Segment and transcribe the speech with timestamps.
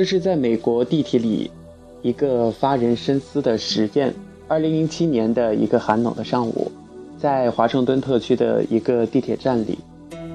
[0.00, 1.50] 这是在美国地铁里
[2.00, 4.14] 一个发人深思的实验。
[4.48, 6.72] 二零零七年的一个寒冷的上午，
[7.18, 9.78] 在华盛顿特区的一个地铁站里，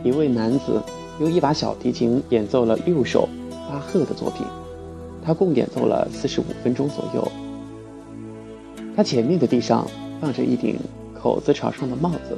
[0.03, 0.79] 一位男子
[1.19, 3.27] 用一把小提琴演奏了六首
[3.67, 4.45] 巴赫的作品，
[5.23, 7.27] 他共演奏了四十五分钟左右。
[8.95, 9.87] 他前面的地上
[10.21, 10.77] 放着一顶
[11.19, 12.37] 口子朝上的帽子，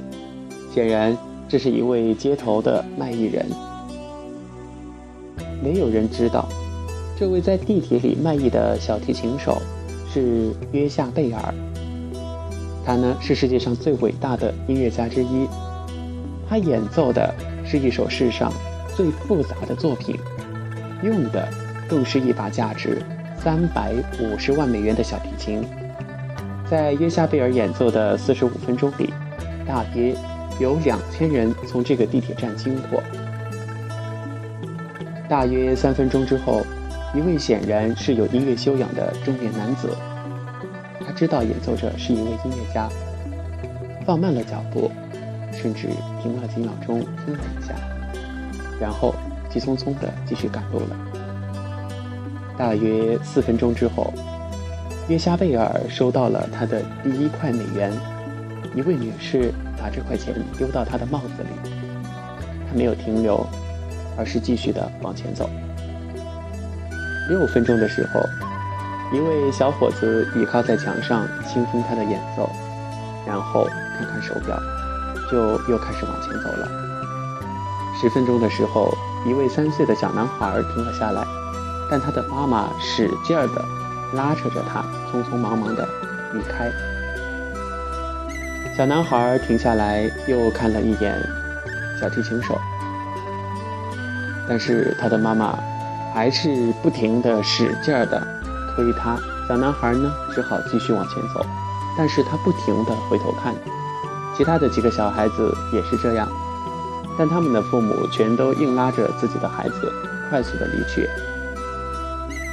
[0.73, 1.17] 显然
[1.49, 3.45] 这是一位街头的卖艺人。
[5.61, 6.47] 没有人知道，
[7.19, 9.59] 这位在地铁里卖艺的小提琴手
[10.13, 11.53] 是约夏贝尔。
[12.85, 15.47] 他呢是世界上最伟大的音乐家之一，
[16.47, 17.33] 他演奏的
[17.65, 18.53] 是一首世上
[18.95, 20.15] 最复杂的作品，
[21.01, 21.49] 用的
[21.89, 23.01] 更是一把价值
[23.43, 25.63] 三百五十万美元的小提琴。
[26.69, 29.11] 在约夏贝尔演奏的四十五分钟里，
[29.65, 30.15] 大约
[30.59, 33.01] 有两千人从这个地铁站经过。
[35.27, 36.61] 大约三分钟之后，
[37.13, 39.89] 一位显然是有音乐修养的中年男子，
[41.05, 42.89] 他知道演奏者是一位音乐家，
[44.05, 44.91] 放慢了脚步，
[45.51, 45.87] 甚至
[46.21, 47.73] 停了几秒钟听了一下，
[48.79, 49.15] 然后
[49.49, 50.97] 急匆匆地继续赶路了。
[52.57, 54.13] 大约四分钟之后。
[55.09, 57.93] 约夏贝尔收到了他的第一块美元，
[58.75, 61.71] 一位女士把这块钱丢到他的帽子里，
[62.69, 63.47] 他没有停留，
[64.17, 65.49] 而是继续的往前走。
[67.27, 68.27] 六分钟的时候，
[69.11, 72.49] 一位小伙子倚靠在墙上倾听他的演奏，
[73.25, 73.65] 然后
[73.97, 74.57] 看看手表，
[75.29, 76.67] 就又开始往前走了。
[77.99, 78.93] 十分钟的时候，
[79.25, 81.25] 一位三岁的小男孩停了下来，
[81.89, 83.63] 但他的妈妈使劲儿的。
[84.13, 85.85] 拉扯着他，匆匆忙忙地
[86.31, 86.71] 离开。
[88.77, 91.21] 小男孩停下来，又看了一眼
[91.99, 92.57] 小提琴手，
[94.47, 95.59] 但是他的妈妈
[96.13, 98.21] 还是不停地使劲儿地
[98.75, 99.17] 推他。
[99.47, 101.45] 小男孩呢，只好继续往前走，
[101.97, 103.53] 但是他不停地回头看。
[104.35, 106.27] 其他的几个小孩子也是这样，
[107.17, 109.91] 但他们的父母全都硬拉着自己的孩子
[110.29, 111.09] 快速地离去。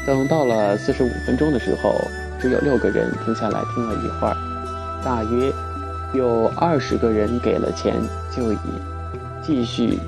[0.06, 1.94] 等到了四十五分钟的时候，
[2.40, 4.36] 只有六个人停下来听了一会儿，
[5.04, 5.52] 大约
[6.12, 7.96] 有二十个人给了钱，
[8.30, 8.58] 就已
[9.42, 9.98] 继续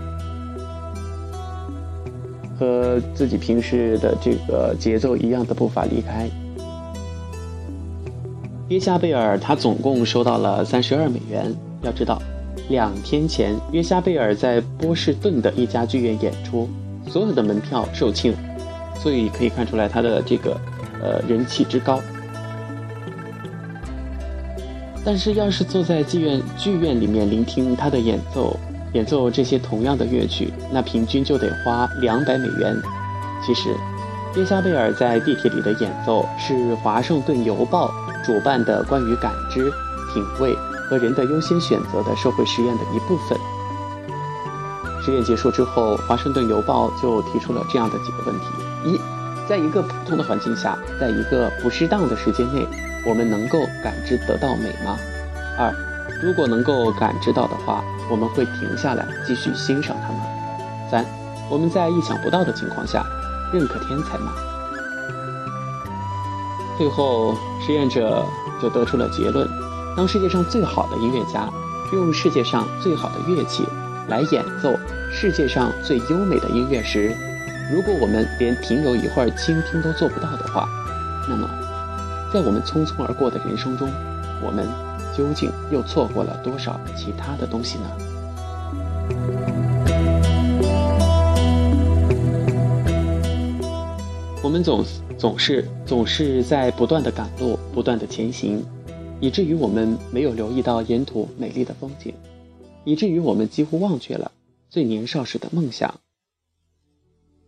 [2.58, 6.28] 和自己平时的这个节奏一样的步伐离开。
[8.68, 11.54] 约夏贝尔他总共收到了三十二美元。
[11.82, 12.20] 要知道，
[12.68, 16.68] 两天前约夏贝尔在波士顿的一家剧院演出，
[17.06, 18.34] 所有的门票售罄。
[18.98, 20.58] 所以可以看出来他的这个，
[21.00, 22.00] 呃，人气之高。
[25.04, 28.58] 但是，要是坐在剧院剧院里面聆听他的演奏，
[28.92, 32.74] 演奏这些同样的乐曲，那平均就得花两百美元。
[33.44, 33.74] 其实，
[34.34, 37.88] 约夏贝尔在地铁里的演奏是《华盛顿邮报》
[38.24, 39.70] 主办的关于感知、
[40.12, 40.54] 品味
[40.88, 43.38] 和人的优先选择的社会实验的一部分。
[45.04, 48.46] 实验结束之后，《华盛顿邮报》就提出了这样的几个问题。
[48.84, 49.00] 一，
[49.48, 52.66] 在一个普通的环境下，在一个不适当的时间内，
[53.06, 54.98] 我们能够感知得到美吗？
[55.56, 55.72] 二，
[56.22, 60.20] 如果能够感知到的话，我们会停下来继续欣赏它吗？
[60.90, 61.04] 三，
[61.50, 63.04] 我们在意想不到的情况下，
[63.52, 64.32] 认可天才吗？
[66.78, 67.34] 最后，
[67.64, 68.24] 实验者
[68.60, 69.48] 就得出了结论：
[69.96, 71.48] 当世界上最好的音乐家
[71.92, 73.64] 用世界上最好的乐器
[74.08, 74.78] 来演奏
[75.10, 77.14] 世界上最优美的音乐时，
[77.72, 80.68] 如果我们连停留一会儿倾听都做不到的话，
[81.28, 81.48] 那么，
[82.32, 83.90] 在我们匆匆而过的人生中，
[84.42, 84.66] 我们
[85.16, 87.84] 究竟又错过了多少其他的东西呢？
[94.42, 94.84] 我们总
[95.18, 98.62] 总是总是在不断的赶路，不断的前行，
[99.20, 102.14] 以至于我们没有留意到沿途美丽的风景，
[102.84, 104.30] 以至于我们几乎忘却了
[104.68, 105.92] 最年少时的梦想。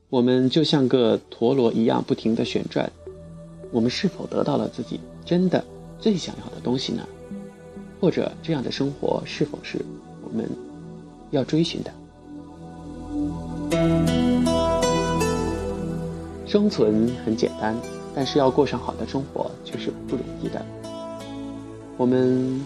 [0.09, 2.91] 我们就像个陀螺一样不停地旋转，
[3.71, 5.63] 我们是否得到了自己真的
[6.01, 7.07] 最想要的东西呢？
[8.01, 9.85] 或者这样的生活是否是
[10.23, 10.49] 我们
[11.31, 11.93] 要追寻的？
[16.47, 17.77] 生存很简单，
[18.15, 20.65] 但是要过上好的生活却是不容易的。
[21.97, 22.61] 我们，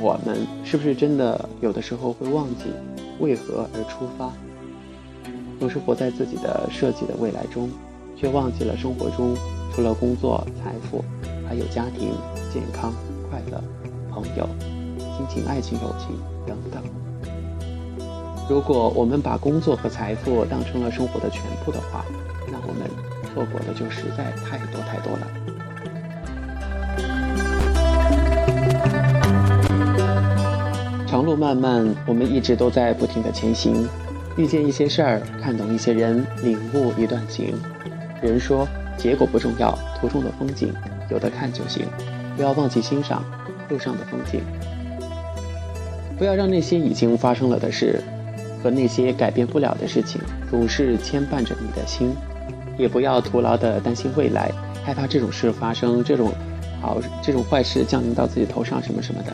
[0.00, 2.64] 我们是不是真的有的时候会忘记
[3.20, 4.32] 为何而出发？
[5.58, 7.70] 总是活在自己的设计的未来中，
[8.16, 9.36] 却忘记了生活中
[9.72, 11.04] 除了工作、财富，
[11.48, 12.12] 还有家庭、
[12.52, 12.92] 健康、
[13.30, 13.62] 快乐、
[14.10, 14.48] 朋友、
[14.98, 16.82] 亲情、爱情、友情等等。
[18.48, 22.04] 如果我们把工作和财富当成了生活的全部的话，
[22.50, 22.90] 那我们
[23.32, 25.26] 错过的就实在太多太多了。
[31.06, 33.88] 长路漫漫，我们一直都在不停的前行，
[34.36, 37.54] 遇见一些事儿，看懂一些人，领悟一段情。
[38.22, 38.66] 人说
[38.96, 40.72] 结果不重要，途中的风景
[41.08, 41.84] 有的看就行，
[42.36, 43.24] 不要忘记欣赏
[43.70, 44.42] 路上的风景。
[46.18, 48.02] 不要让那些已经发生了的事
[48.62, 50.20] 和那些改变不了的事情
[50.50, 52.14] 总是牵绊着你的心，
[52.76, 54.52] 也不要徒劳的担心未来，
[54.84, 56.30] 害怕这种事发生，这种
[56.82, 59.32] 好这种坏事降临到自己头上什么什么的。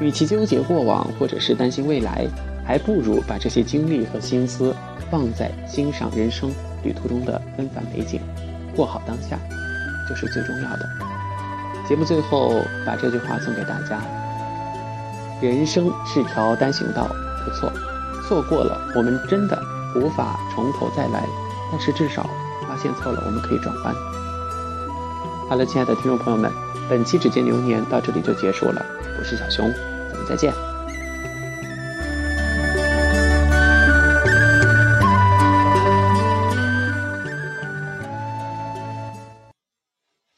[0.00, 2.26] 与其纠结过往，或者是担心未来，
[2.66, 4.74] 还不如把这些精力和心思
[5.08, 6.50] 放在欣赏人生
[6.82, 8.20] 旅途中的纷繁美景，
[8.74, 9.38] 过好当下，
[10.08, 11.13] 就是最重要的。
[11.86, 14.00] 节目最后把这句话送给大家：
[15.40, 17.06] 人生是条单行道，
[17.44, 17.70] 不错，
[18.26, 19.62] 错过了我们真的
[19.94, 21.26] 无法从头再来，
[21.70, 22.28] 但是至少
[22.66, 23.94] 发现错了，我们可以转弯。
[25.48, 26.50] 好了，亲爱的听众朋友们。
[26.86, 28.84] 本期《指尖流年》到这里就结束了，
[29.18, 29.72] 我是小熊，
[30.10, 30.73] 咱们再见。